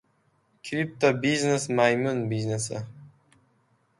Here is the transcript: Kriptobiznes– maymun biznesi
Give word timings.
Kriptobiznes– 0.69 1.69
maymun 1.79 2.25
biznesi 2.33 2.83